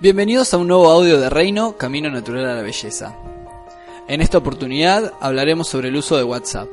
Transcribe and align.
Bienvenidos 0.00 0.54
a 0.54 0.58
un 0.58 0.68
nuevo 0.68 0.88
audio 0.92 1.18
de 1.18 1.28
Reino, 1.28 1.76
Camino 1.76 2.08
Natural 2.08 2.48
a 2.48 2.54
la 2.54 2.62
Belleza. 2.62 3.16
En 4.06 4.20
esta 4.20 4.38
oportunidad 4.38 5.12
hablaremos 5.18 5.66
sobre 5.66 5.88
el 5.88 5.96
uso 5.96 6.16
de 6.16 6.22
WhatsApp. 6.22 6.68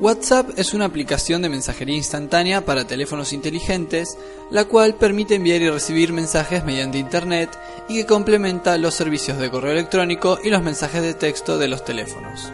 WhatsApp 0.00 0.52
es 0.56 0.72
una 0.72 0.86
aplicación 0.86 1.42
de 1.42 1.50
mensajería 1.50 1.96
instantánea 1.96 2.64
para 2.64 2.86
teléfonos 2.86 3.34
inteligentes, 3.34 4.16
la 4.50 4.64
cual 4.64 4.94
permite 4.94 5.34
enviar 5.34 5.60
y 5.60 5.68
recibir 5.68 6.14
mensajes 6.14 6.64
mediante 6.64 6.96
Internet 6.96 7.50
y 7.90 7.96
que 7.96 8.06
complementa 8.06 8.78
los 8.78 8.94
servicios 8.94 9.36
de 9.36 9.50
correo 9.50 9.72
electrónico 9.72 10.38
y 10.42 10.48
los 10.48 10.62
mensajes 10.62 11.02
de 11.02 11.12
texto 11.12 11.58
de 11.58 11.68
los 11.68 11.84
teléfonos. 11.84 12.50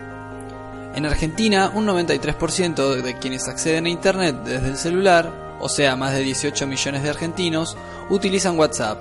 En 0.97 1.07
Argentina, 1.07 1.71
un 1.73 1.87
93% 1.87 3.03
de 3.03 3.19
quienes 3.19 3.47
acceden 3.47 3.87
a 3.87 3.91
Internet 3.91 4.35
desde 4.45 4.67
el 4.67 4.77
celular 4.77 5.42
o 5.63 5.69
sea, 5.69 5.97
más 5.97 6.13
de 6.13 6.21
18 6.21 6.67
millones 6.67 7.03
de 7.03 7.11
argentinos, 7.11 7.77
utilizan 8.11 8.59
WhatsApp 8.59 9.01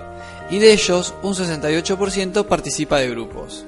y 0.50 0.60
de 0.60 0.72
ellos 0.72 1.14
un 1.24 1.34
68% 1.34 2.46
participa 2.46 3.00
de 3.00 3.10
grupos. 3.10 3.66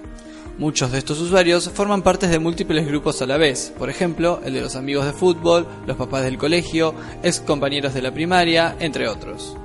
Muchos 0.59 0.91
de 0.91 0.99
estos 0.99 1.19
usuarios 1.19 1.71
forman 1.73 2.03
parte 2.03 2.27
de 2.27 2.37
múltiples 2.37 2.85
grupos 2.85 3.21
a 3.23 3.25
la 3.25 3.37
vez, 3.37 3.73
por 3.77 3.89
ejemplo, 3.89 4.39
el 4.45 4.53
de 4.53 4.61
los 4.61 4.75
amigos 4.75 5.05
de 5.05 5.13
fútbol, 5.13 5.67
los 5.87 5.97
papás 5.97 6.23
del 6.23 6.37
colegio, 6.37 6.93
ex 7.23 7.39
compañeros 7.39 7.95
de 7.95 8.03
la 8.03 8.13
primaria, 8.13 8.75
entre 8.79 9.07
otros. 9.07 9.57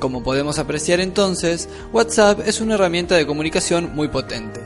Como 0.00 0.24
podemos 0.24 0.58
apreciar 0.58 0.98
entonces, 1.00 1.68
WhatsApp 1.92 2.40
es 2.44 2.60
una 2.60 2.74
herramienta 2.74 3.14
de 3.14 3.26
comunicación 3.26 3.94
muy 3.94 4.08
potente. 4.08 4.60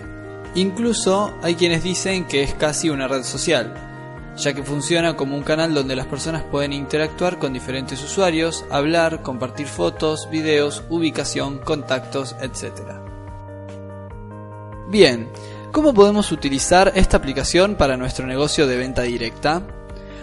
Incluso 0.55 1.35
hay 1.43 1.55
quienes 1.55 1.85
dicen 1.85 2.25
que 2.25 2.43
es 2.43 2.55
casi 2.55 2.89
una 2.89 3.07
red 3.07 3.23
social, 3.23 3.90
ya 4.37 4.53
que 4.53 4.63
funciona 4.63 5.17
como 5.17 5.37
un 5.37 5.43
canal 5.43 5.75
donde 5.75 5.97
las 5.97 6.07
personas 6.07 6.43
pueden 6.43 6.73
interactuar 6.73 7.39
con 7.39 7.53
diferentes 7.53 8.03
usuarios, 8.03 8.65
hablar, 8.71 9.23
compartir 9.23 9.67
fotos, 9.67 10.29
videos, 10.31 10.85
ubicación, 10.89 11.59
contactos, 11.59 12.37
etc. 12.41 13.01
Bien, 14.89 15.31
¿cómo 15.73 15.95
podemos 15.95 16.33
utilizar 16.33 16.93
esta 16.95 17.17
aplicación 17.17 17.77
para 17.77 17.97
nuestro 17.97 18.27
negocio 18.27 18.67
de 18.67 18.77
venta 18.77 19.03
directa? 19.03 19.63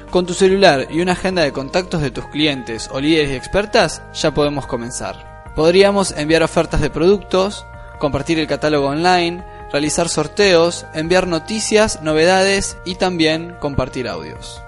Con 0.10 0.26
tu 0.26 0.34
celular 0.34 0.88
y 0.90 1.02
una 1.02 1.12
agenda 1.14 1.44
de 1.44 1.52
contactos 1.52 2.02
de 2.02 2.12
tus 2.12 2.26
clientes 2.28 2.90
o 2.92 3.00
líderes 3.00 3.32
y 3.32 3.36
expertas, 3.36 4.02
ya 4.14 4.34
podemos 4.34 4.66
comenzar. 4.66 5.44
Podríamos 5.56 6.12
enviar 6.12 6.44
ofertas 6.44 6.82
de 6.82 6.90
productos, 6.90 7.66
compartir 8.00 8.40
el 8.40 8.48
catálogo 8.48 8.88
online, 8.88 9.44
realizar 9.72 10.10
sorteos, 10.10 10.86
enviar 10.94 11.28
noticias, 11.28 12.02
novedades 12.02 12.78
y 12.86 12.96
también 12.96 13.56
compartir 13.60 14.08
audios. 14.08 14.62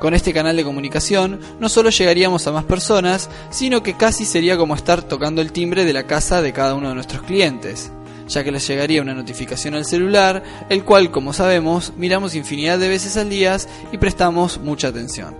Con 0.00 0.14
este 0.14 0.32
canal 0.32 0.56
de 0.56 0.64
comunicación 0.64 1.40
no 1.58 1.68
solo 1.68 1.90
llegaríamos 1.90 2.46
a 2.46 2.52
más 2.52 2.64
personas, 2.64 3.28
sino 3.50 3.82
que 3.82 3.96
casi 3.96 4.24
sería 4.24 4.56
como 4.56 4.76
estar 4.76 5.02
tocando 5.02 5.42
el 5.42 5.50
timbre 5.50 5.84
de 5.84 5.92
la 5.92 6.06
casa 6.06 6.40
de 6.40 6.52
cada 6.52 6.74
uno 6.74 6.88
de 6.88 6.94
nuestros 6.94 7.22
clientes, 7.22 7.90
ya 8.28 8.44
que 8.44 8.52
les 8.52 8.66
llegaría 8.68 9.02
una 9.02 9.14
notificación 9.14 9.74
al 9.74 9.84
celular, 9.84 10.44
el 10.68 10.84
cual, 10.84 11.10
como 11.10 11.32
sabemos, 11.32 11.94
miramos 11.96 12.36
infinidad 12.36 12.78
de 12.78 12.88
veces 12.88 13.16
al 13.16 13.28
día 13.28 13.56
y 13.90 13.98
prestamos 13.98 14.58
mucha 14.58 14.88
atención. 14.88 15.34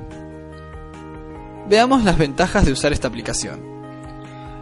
Veamos 1.68 2.02
las 2.02 2.18
ventajas 2.18 2.64
de 2.64 2.72
usar 2.72 2.92
esta 2.92 3.08
aplicación. 3.08 3.60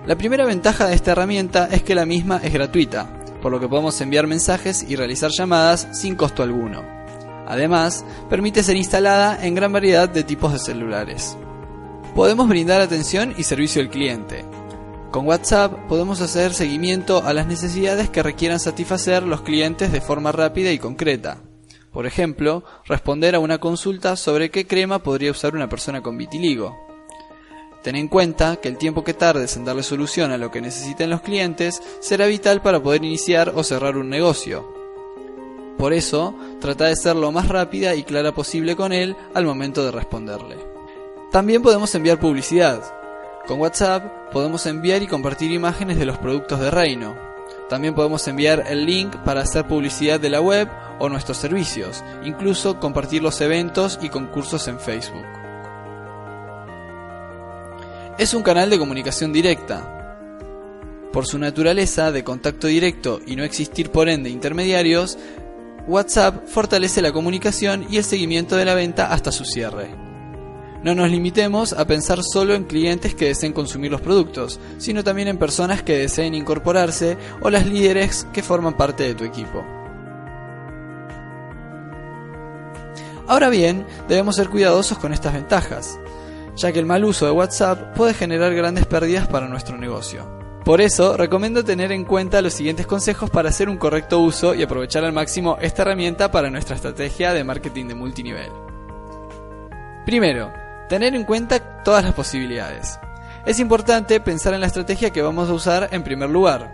La 0.06 0.16
primera 0.16 0.44
ventaja 0.44 0.86
de 0.86 0.94
esta 0.94 1.12
herramienta 1.12 1.68
es 1.70 1.82
que 1.82 1.94
la 1.94 2.04
misma 2.04 2.40
es 2.42 2.52
gratuita, 2.52 3.15
por 3.40 3.52
lo 3.52 3.60
que 3.60 3.68
podemos 3.68 4.00
enviar 4.00 4.26
mensajes 4.26 4.84
y 4.88 4.96
realizar 4.96 5.30
llamadas 5.30 5.88
sin 5.92 6.14
costo 6.14 6.42
alguno. 6.42 6.82
Además, 7.46 8.04
permite 8.28 8.62
ser 8.62 8.76
instalada 8.76 9.44
en 9.44 9.54
gran 9.54 9.72
variedad 9.72 10.08
de 10.08 10.24
tipos 10.24 10.52
de 10.52 10.58
celulares. 10.58 11.36
Podemos 12.14 12.48
brindar 12.48 12.80
atención 12.80 13.34
y 13.36 13.44
servicio 13.44 13.80
al 13.82 13.90
cliente. 13.90 14.44
Con 15.10 15.26
WhatsApp 15.26 15.72
podemos 15.88 16.20
hacer 16.20 16.52
seguimiento 16.52 17.22
a 17.24 17.32
las 17.32 17.46
necesidades 17.46 18.10
que 18.10 18.22
requieran 18.22 18.60
satisfacer 18.60 19.22
los 19.22 19.42
clientes 19.42 19.92
de 19.92 20.00
forma 20.00 20.32
rápida 20.32 20.72
y 20.72 20.78
concreta. 20.78 21.38
Por 21.92 22.04
ejemplo, 22.04 22.64
responder 22.84 23.34
a 23.34 23.38
una 23.38 23.58
consulta 23.58 24.16
sobre 24.16 24.50
qué 24.50 24.66
crema 24.66 24.98
podría 24.98 25.30
usar 25.30 25.54
una 25.54 25.68
persona 25.68 26.02
con 26.02 26.18
vitiligo. 26.18 26.85
Ten 27.86 27.94
en 27.94 28.08
cuenta 28.08 28.56
que 28.56 28.66
el 28.66 28.78
tiempo 28.78 29.04
que 29.04 29.14
tardes 29.14 29.56
en 29.56 29.64
darle 29.64 29.84
solución 29.84 30.32
a 30.32 30.38
lo 30.38 30.50
que 30.50 30.60
necesiten 30.60 31.08
los 31.08 31.20
clientes 31.20 31.80
será 32.00 32.26
vital 32.26 32.60
para 32.60 32.82
poder 32.82 33.04
iniciar 33.04 33.52
o 33.54 33.62
cerrar 33.62 33.96
un 33.96 34.10
negocio. 34.10 34.66
Por 35.78 35.92
eso, 35.92 36.34
trata 36.60 36.86
de 36.86 36.96
ser 36.96 37.14
lo 37.14 37.30
más 37.30 37.46
rápida 37.46 37.94
y 37.94 38.02
clara 38.02 38.32
posible 38.32 38.74
con 38.74 38.92
él 38.92 39.14
al 39.34 39.44
momento 39.44 39.84
de 39.84 39.92
responderle. 39.92 40.56
También 41.30 41.62
podemos 41.62 41.94
enviar 41.94 42.18
publicidad. 42.18 42.82
Con 43.46 43.60
WhatsApp 43.60 44.32
podemos 44.32 44.66
enviar 44.66 45.04
y 45.04 45.06
compartir 45.06 45.52
imágenes 45.52 45.96
de 45.96 46.06
los 46.06 46.18
productos 46.18 46.58
de 46.58 46.72
Reino. 46.72 47.14
También 47.68 47.94
podemos 47.94 48.26
enviar 48.26 48.64
el 48.68 48.84
link 48.84 49.14
para 49.24 49.42
hacer 49.42 49.68
publicidad 49.68 50.18
de 50.18 50.30
la 50.30 50.40
web 50.40 50.68
o 50.98 51.08
nuestros 51.08 51.36
servicios, 51.36 52.02
incluso 52.24 52.80
compartir 52.80 53.22
los 53.22 53.40
eventos 53.40 54.00
y 54.02 54.08
concursos 54.08 54.66
en 54.66 54.80
Facebook. 54.80 55.45
Es 58.18 58.32
un 58.32 58.42
canal 58.42 58.70
de 58.70 58.78
comunicación 58.78 59.30
directa. 59.30 60.16
Por 61.12 61.26
su 61.26 61.38
naturaleza 61.38 62.12
de 62.12 62.24
contacto 62.24 62.66
directo 62.66 63.20
y 63.26 63.36
no 63.36 63.44
existir 63.44 63.90
por 63.90 64.08
ende 64.08 64.30
intermediarios, 64.30 65.18
WhatsApp 65.86 66.46
fortalece 66.46 67.02
la 67.02 67.12
comunicación 67.12 67.86
y 67.90 67.98
el 67.98 68.04
seguimiento 68.04 68.56
de 68.56 68.64
la 68.64 68.74
venta 68.74 69.12
hasta 69.12 69.32
su 69.32 69.44
cierre. 69.44 69.94
No 70.82 70.94
nos 70.94 71.10
limitemos 71.10 71.74
a 71.74 71.86
pensar 71.86 72.22
solo 72.22 72.54
en 72.54 72.64
clientes 72.64 73.14
que 73.14 73.26
deseen 73.26 73.52
consumir 73.52 73.90
los 73.90 74.00
productos, 74.00 74.60
sino 74.78 75.04
también 75.04 75.28
en 75.28 75.36
personas 75.36 75.82
que 75.82 75.98
deseen 75.98 76.34
incorporarse 76.34 77.18
o 77.42 77.50
las 77.50 77.66
líderes 77.66 78.26
que 78.32 78.42
forman 78.42 78.78
parte 78.78 79.04
de 79.04 79.14
tu 79.14 79.24
equipo. 79.24 79.62
Ahora 83.26 83.50
bien, 83.50 83.86
debemos 84.08 84.36
ser 84.36 84.48
cuidadosos 84.48 84.96
con 84.96 85.12
estas 85.12 85.34
ventajas 85.34 85.98
ya 86.56 86.72
que 86.72 86.78
el 86.78 86.86
mal 86.86 87.04
uso 87.04 87.26
de 87.26 87.32
WhatsApp 87.32 87.94
puede 87.94 88.14
generar 88.14 88.54
grandes 88.54 88.86
pérdidas 88.86 89.28
para 89.28 89.46
nuestro 89.46 89.76
negocio. 89.76 90.26
Por 90.64 90.80
eso, 90.80 91.16
recomiendo 91.16 91.64
tener 91.64 91.92
en 91.92 92.04
cuenta 92.04 92.42
los 92.42 92.54
siguientes 92.54 92.88
consejos 92.88 93.30
para 93.30 93.50
hacer 93.50 93.68
un 93.68 93.76
correcto 93.76 94.18
uso 94.18 94.52
y 94.52 94.64
aprovechar 94.64 95.04
al 95.04 95.12
máximo 95.12 95.58
esta 95.60 95.82
herramienta 95.82 96.32
para 96.32 96.50
nuestra 96.50 96.74
estrategia 96.74 97.32
de 97.32 97.44
marketing 97.44 97.86
de 97.86 97.94
multinivel. 97.94 98.50
Primero, 100.04 100.52
tener 100.88 101.14
en 101.14 101.22
cuenta 101.22 101.82
todas 101.84 102.04
las 102.04 102.14
posibilidades. 102.14 102.98
Es 103.44 103.60
importante 103.60 104.18
pensar 104.18 104.54
en 104.54 104.60
la 104.60 104.66
estrategia 104.66 105.10
que 105.10 105.22
vamos 105.22 105.48
a 105.48 105.52
usar 105.52 105.88
en 105.92 106.02
primer 106.02 106.30
lugar. 106.30 106.72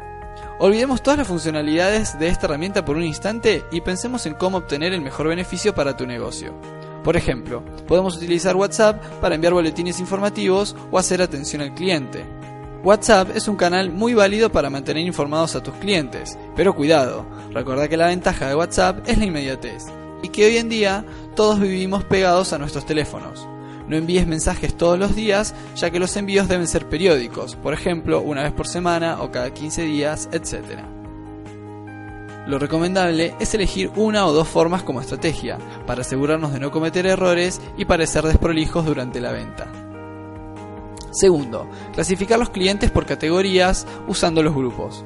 Olvidemos 0.59 1.03
todas 1.03 1.19
las 1.19 1.29
funcionalidades 1.29 2.19
de 2.19 2.29
esta 2.29 2.47
herramienta 2.47 2.85
por 2.85 2.97
un 2.97 3.03
instante 3.03 3.65
y 3.71 3.83
pensemos 3.83 4.25
en 4.25 4.35
cómo 4.35 4.59
obtener 4.59 4.95
el 4.95 5.03
mejor 5.03 5.29
beneficio 5.29 5.75
para 5.75 5.97
tu 5.97 6.07
negocio. 6.07 6.55
Por 7.05 7.17
ejemplo, 7.17 7.65
podemos 7.87 8.17
utilizar 8.17 8.57
WhatsApp 8.57 9.03
para 9.21 9.35
enviar 9.35 9.53
boletines 9.53 9.99
informativos 10.01 10.77
o 10.91 10.99
hacer 10.99 11.21
atención 11.21 11.63
al 11.63 11.75
cliente. 11.75 12.25
WhatsApp 12.85 13.31
es 13.37 13.47
un 13.47 13.57
canal 13.57 13.91
muy 13.93 14.15
válido 14.15 14.51
para 14.51 14.71
mantener 14.71 15.05
informados 15.05 15.55
a 15.55 15.63
tus 15.63 15.75
clientes, 15.75 16.37
pero 16.57 16.75
cuidado, 16.75 17.27
recuerda 17.53 17.89
que 17.89 17.97
la 17.97 18.09
ventaja 18.09 18.49
de 18.49 18.57
WhatsApp 18.57 19.09
es 19.09 19.19
la 19.19 19.25
inmediatez 19.25 19.85
y 20.23 20.29
que 20.29 20.47
hoy 20.47 20.57
en 20.57 20.69
día 20.69 21.05
todos 21.37 21.61
vivimos 21.61 22.05
pegados 22.05 22.53
a 22.53 22.59
nuestros 22.59 22.87
teléfonos. 22.87 23.47
No 23.89 23.97
envíes 23.97 24.27
mensajes 24.27 24.77
todos 24.77 24.99
los 24.99 25.15
días, 25.15 25.55
ya 25.77 25.91
que 25.91 25.99
los 25.99 26.17
envíos 26.17 26.49
deben 26.49 26.69
ser 26.69 26.89
periódicos, 26.89 27.57
por 27.57 27.75
ejemplo, 27.75 28.21
una 28.21 28.43
vez 28.43 28.53
por 28.53 28.67
semana 28.67 29.21
o 29.21 29.31
cada 29.31 29.53
15 29.53 29.83
días, 29.83 30.29
etc. 30.33 31.02
Lo 32.47 32.59
recomendable 32.59 33.37
es 33.39 33.55
elegir 33.55 33.91
una 33.95 34.27
o 34.27 34.33
dos 34.33 34.49
formas 34.49 34.83
como 34.83 35.01
estrategia, 35.01 35.59
para 35.87 36.01
asegurarnos 36.01 36.53
de 36.53 36.59
no 36.59 36.73
cometer 36.73 37.07
errores 37.07 37.61
y 37.77 37.85
parecer 37.85 38.25
desprolijos 38.25 38.85
durante 38.85 39.21
la 39.21 39.33
venta. 39.33 39.71
Segundo, 41.13 41.69
clasificar 41.93 42.39
los 42.39 42.51
clientes 42.51 42.91
por 42.91 43.07
categorías 43.07 43.87
usando 44.09 44.43
los 44.43 44.55
grupos. 44.55 45.05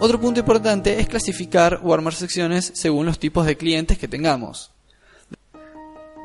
Otro 0.00 0.18
punto 0.18 0.40
importante 0.40 0.98
es 1.00 1.06
clasificar 1.06 1.80
o 1.84 1.94
armar 1.94 2.14
secciones 2.14 2.72
según 2.74 3.06
los 3.06 3.18
tipos 3.18 3.46
de 3.46 3.56
clientes 3.56 3.96
que 3.96 4.08
tengamos. 4.08 4.72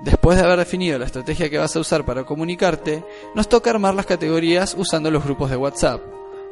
Después 0.04 0.38
de 0.38 0.45
haber 0.45 0.60
definido 0.60 0.98
la 0.98 1.06
estrategia 1.06 1.50
que 1.50 1.57
vas 1.57 1.75
a 1.75 1.80
usar 1.80 2.06
para 2.06 2.24
comunicarte, 2.24 3.04
nos 3.36 3.50
toca 3.50 3.69
armar 3.69 3.94
las 3.94 4.06
categorías 4.06 4.74
usando 4.78 5.12
los 5.12 5.24
grupos 5.24 5.52
de 5.52 5.57
WhatsApp, 5.57 6.02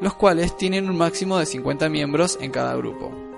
los 0.02 0.14
cuales 0.14 0.56
tienen 0.58 0.90
un 0.90 0.98
máximo 0.98 1.40
de 1.40 1.46
50 1.46 1.90
miembros 1.90 2.38
en 2.42 2.52
cada 2.52 2.76
grupo. 2.76 3.37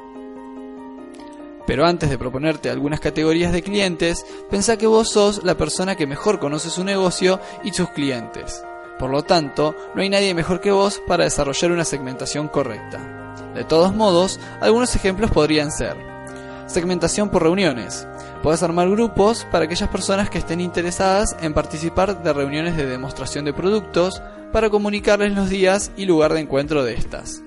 Pero 1.69 1.85
antes 1.85 2.09
de 2.09 2.17
proponerte 2.17 2.71
algunas 2.71 2.99
categorías 2.99 3.53
de 3.53 3.61
clientes, 3.61 4.25
pensá 4.49 4.75
que 4.75 4.87
vos 4.87 5.11
sos 5.11 5.43
la 5.43 5.55
persona 5.55 5.93
que 5.93 6.07
mejor 6.07 6.39
conoce 6.39 6.71
su 6.71 6.83
negocio 6.83 7.39
y 7.63 7.71
sus 7.73 7.89
clientes. 7.89 8.63
Por 8.97 9.11
lo 9.11 9.21
tanto, 9.21 9.75
no 9.93 10.01
hay 10.01 10.09
nadie 10.09 10.33
mejor 10.33 10.61
que 10.61 10.71
vos 10.71 10.99
para 11.05 11.25
desarrollar 11.25 11.71
una 11.71 11.85
segmentación 11.85 12.47
correcta. 12.47 13.35
De 13.53 13.65
todos 13.65 13.93
modos, 13.93 14.39
algunos 14.61 14.95
ejemplos 14.95 15.29
podrían 15.29 15.71
ser 15.71 15.95
Segmentación 16.65 17.29
por 17.29 17.43
reuniones. 17.43 18.07
Puedes 18.41 18.63
armar 18.63 18.89
grupos 18.89 19.45
para 19.51 19.65
aquellas 19.65 19.89
personas 19.89 20.31
que 20.31 20.39
estén 20.39 20.61
interesadas 20.61 21.35
en 21.39 21.53
participar 21.53 22.23
de 22.23 22.33
reuniones 22.33 22.77
de 22.77 22.87
demostración 22.87 23.45
de 23.45 23.53
productos 23.53 24.23
para 24.51 24.71
comunicarles 24.71 25.33
los 25.33 25.49
días 25.49 25.91
y 25.97 26.05
lugar 26.05 26.33
de 26.33 26.39
encuentro 26.39 26.83
de 26.83 26.95
estas. 26.95 27.43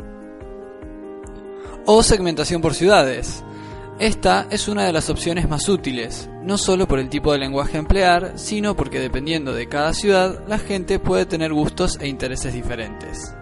O 1.86 2.04
segmentación 2.04 2.62
por 2.62 2.74
ciudades. 2.74 3.42
Esta 3.98 4.46
es 4.50 4.68
una 4.68 4.84
de 4.84 4.92
las 4.92 5.10
opciones 5.10 5.48
más 5.48 5.68
útiles, 5.68 6.28
no 6.42 6.56
solo 6.56 6.88
por 6.88 6.98
el 6.98 7.08
tipo 7.08 7.30
de 7.32 7.38
lenguaje 7.38 7.76
emplear, 7.76 8.32
sino 8.36 8.74
porque 8.74 8.98
dependiendo 8.98 9.52
de 9.52 9.68
cada 9.68 9.92
ciudad, 9.92 10.42
la 10.48 10.58
gente 10.58 10.98
puede 10.98 11.26
tener 11.26 11.52
gustos 11.52 11.98
e 12.00 12.08
intereses 12.08 12.54
diferentes. 12.54 13.34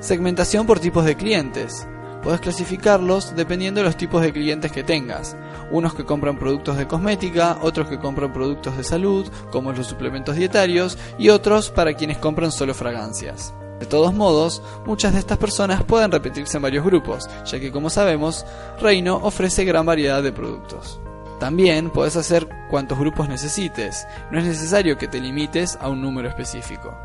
Segmentación 0.00 0.66
por 0.66 0.80
tipos 0.80 1.04
de 1.04 1.16
clientes. 1.16 1.86
Puedes 2.22 2.40
clasificarlos 2.40 3.34
dependiendo 3.36 3.80
de 3.80 3.86
los 3.86 3.96
tipos 3.96 4.22
de 4.22 4.32
clientes 4.32 4.72
que 4.72 4.82
tengas. 4.82 5.36
Unos 5.70 5.94
que 5.94 6.04
compran 6.04 6.38
productos 6.38 6.76
de 6.76 6.86
cosmética, 6.86 7.58
otros 7.62 7.88
que 7.88 7.98
compran 7.98 8.32
productos 8.32 8.76
de 8.76 8.84
salud, 8.84 9.30
como 9.50 9.72
los 9.72 9.86
suplementos 9.86 10.36
dietarios, 10.36 10.98
y 11.18 11.30
otros 11.30 11.70
para 11.70 11.94
quienes 11.94 12.18
compran 12.18 12.52
solo 12.52 12.74
fragancias. 12.74 13.54
De 13.82 13.88
todos 13.88 14.14
modos, 14.14 14.62
muchas 14.86 15.12
de 15.12 15.18
estas 15.18 15.38
personas 15.38 15.82
pueden 15.82 16.12
repetirse 16.12 16.56
en 16.56 16.62
varios 16.62 16.84
grupos, 16.84 17.28
ya 17.44 17.58
que 17.58 17.72
como 17.72 17.90
sabemos, 17.90 18.46
Reino 18.80 19.16
ofrece 19.16 19.64
gran 19.64 19.84
variedad 19.84 20.22
de 20.22 20.30
productos. 20.30 21.00
También 21.40 21.90
puedes 21.90 22.14
hacer 22.14 22.48
cuantos 22.70 22.96
grupos 22.96 23.28
necesites, 23.28 24.06
no 24.30 24.38
es 24.38 24.44
necesario 24.44 24.96
que 24.96 25.08
te 25.08 25.18
limites 25.18 25.76
a 25.80 25.88
un 25.88 26.00
número 26.00 26.28
específico. 26.28 26.96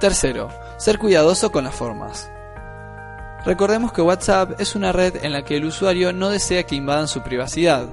Tercero, 0.00 0.48
ser 0.78 0.98
cuidadoso 0.98 1.52
con 1.52 1.64
las 1.64 1.74
formas. 1.74 2.30
Recordemos 3.44 3.92
que 3.92 4.00
WhatsApp 4.00 4.58
es 4.58 4.74
una 4.74 4.92
red 4.92 5.22
en 5.22 5.34
la 5.34 5.44
que 5.44 5.58
el 5.58 5.66
usuario 5.66 6.14
no 6.14 6.30
desea 6.30 6.62
que 6.62 6.74
invadan 6.74 7.06
su 7.06 7.20
privacidad. 7.20 7.86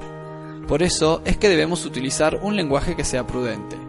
Por 0.69 0.83
eso 0.83 1.21
es 1.25 1.35
que 1.35 1.49
debemos 1.49 1.83
utilizar 1.83 2.39
un 2.41 2.55
lenguaje 2.55 2.95
que 2.95 3.03
sea 3.03 3.27
prudente. 3.27 3.86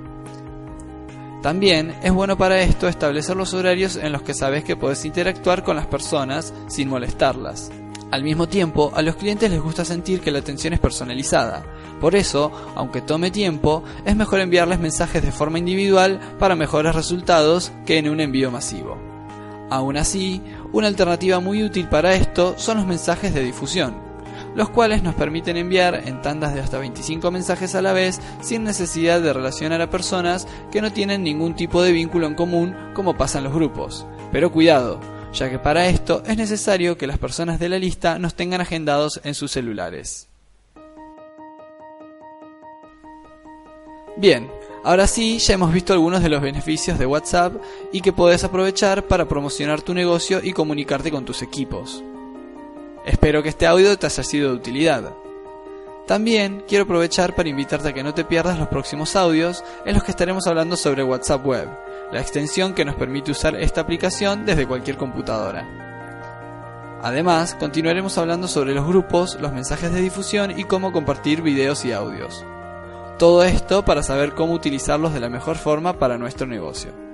También 1.43 1.95
es 2.03 2.13
bueno 2.13 2.37
para 2.37 2.61
esto 2.61 2.89
establecer 2.89 3.37
los 3.37 3.55
horarios 3.55 3.97
en 3.97 4.13
los 4.13 4.23
que 4.23 4.35
sabes 4.35 4.65
que 4.65 4.77
puedes 4.77 5.05
interactuar 5.05 5.63
con 5.63 5.77
las 5.77 5.87
personas 5.87 6.53
sin 6.67 6.89
molestarlas. 6.89 7.71
Al 8.11 8.25
mismo 8.25 8.49
tiempo, 8.49 8.91
a 8.95 9.03
los 9.03 9.17
clientes 9.17 9.51
les 9.51 9.61
gusta 9.61 9.85
sentir 9.85 10.21
que 10.21 10.31
la 10.31 10.39
atención 10.41 10.73
es 10.73 10.81
personalizada. 10.81 11.63
Por 12.01 12.17
eso, 12.17 12.51
aunque 12.75 13.03
tome 13.03 13.31
tiempo, 13.31 13.85
es 14.05 14.17
mejor 14.17 14.41
enviarles 14.41 14.81
mensajes 14.81 15.23
de 15.23 15.31
forma 15.31 15.59
individual 15.59 16.19
para 16.39 16.57
mejores 16.57 16.95
resultados 16.95 17.71
que 17.85 17.99
en 17.99 18.09
un 18.09 18.21
envío 18.21 18.51
masivo. 18.51 18.97
Aún 19.71 19.99
así, 19.99 20.43
una 20.73 20.89
alternativa 20.89 21.39
muy 21.39 21.63
útil 21.63 21.89
para 21.89 22.15
esto 22.15 22.55
son 22.57 22.79
los 22.79 22.87
mensajes 22.87 23.35
de 23.35 23.45
difusión, 23.45 24.08
los 24.55 24.71
cuales 24.71 25.03
nos 25.03 25.15
permiten 25.15 25.57
enviar 25.57 26.03
en 26.07 26.23
tandas 26.23 26.55
de 26.55 26.61
hasta 26.61 26.79
25 26.79 27.31
mensajes 27.31 27.75
a 27.75 27.83
la 27.83 27.93
vez 27.93 28.21
sin 28.41 28.65
necesidad 28.65 29.21
de 29.21 29.33
relacionar 29.33 29.81
a 29.81 29.91
personas 29.91 30.47
que 30.71 30.83
no 30.83 30.93
tienen 30.93 31.23
ningún 31.23 31.55
tipo 31.55 31.83
de 31.83 31.93
vínculo 31.93 32.27
en 32.27 32.35
común 32.35 32.77
como 32.95 33.17
pasa 33.17 33.39
en 33.39 33.45
los 33.45 33.55
grupos. 33.55 34.07
Pero 34.33 34.53
cuidado, 34.53 35.01
ya 35.33 35.51
que 35.51 35.59
para 35.59 35.89
esto 35.89 36.23
es 36.27 36.37
necesario 36.37 36.99
que 36.99 37.07
las 37.07 37.19
personas 37.19 37.59
de 37.59 37.69
la 37.69 37.79
lista 37.79 38.19
nos 38.19 38.35
tengan 38.35 38.61
agendados 38.61 39.21
en 39.25 39.35
sus 39.35 39.53
celulares. 39.53 40.29
Bien, 44.17 44.49
Ahora 44.85 45.07
sí, 45.07 45.39
ya 45.39 45.55
hemos 45.55 45.73
visto 45.73 45.93
algunos 45.93 46.23
de 46.23 46.29
los 46.29 46.41
beneficios 46.41 46.99
de 46.99 47.07
WhatsApp 47.07 47.57
y 47.93 48.01
que 48.01 48.13
puedes 48.13 48.45
aprovechar 48.45 49.07
para 49.07 49.27
promocionar 49.27 49.83
tu 49.83 49.93
negocio 49.93 50.41
y 50.43 50.53
comunicarte 50.53 51.11
con 51.11 51.25
tus 51.25 51.43
equipos. 51.43 52.03
Espero 53.09 53.43
que 53.43 53.49
este 53.49 53.67
audio 53.67 53.99
te 53.99 54.05
haya 54.05 54.23
sido 54.23 54.51
de 54.51 54.57
utilidad. 54.57 55.15
También 56.07 56.63
quiero 56.69 56.85
aprovechar 56.85 57.35
para 57.35 57.49
invitarte 57.49 57.89
a 57.89 57.95
que 57.95 58.03
no 58.03 58.13
te 58.13 58.23
pierdas 58.23 58.59
los 58.59 58.69
próximos 58.69 59.17
audios 59.17 59.65
en 59.87 59.95
los 59.95 60.05
que 60.05 60.11
estaremos 60.11 60.47
hablando 60.47 60.77
sobre 60.77 61.03
WhatsApp 61.03 61.47
Web, 61.47 61.71
la 62.13 62.21
extensión 62.21 62.75
que 62.75 62.85
nos 62.85 62.97
permite 62.97 63.31
usar 63.31 63.57
esta 63.57 63.81
aplicación 63.81 64.45
desde 64.45 64.67
cualquier 64.67 64.99
computadora. 64.99 65.67
Además, 67.03 67.55
continuaremos 67.59 68.19
hablando 68.19 68.47
sobre 68.47 68.75
los 68.75 68.87
grupos, 68.87 69.41
los 69.41 69.55
mensajes 69.55 69.91
de 69.91 70.03
difusión 70.03 70.59
y 70.59 70.65
cómo 70.65 70.93
compartir 70.93 71.41
videos 71.41 71.87
y 71.87 71.93
audios. 71.93 72.45
Todo 73.19 73.43
esto 73.43 73.87
para 73.87 74.03
saber 74.03 74.35
cómo 74.35 74.53
utilizarlos 74.53 75.15
de 75.15 75.21
la 75.21 75.31
mejor 75.31 75.57
forma 75.57 75.95
para 75.95 76.19
nuestro 76.19 76.47
negocio. 76.47 77.08